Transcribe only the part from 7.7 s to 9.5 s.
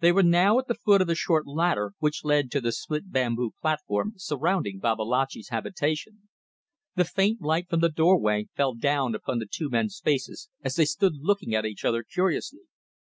from the doorway fell down upon the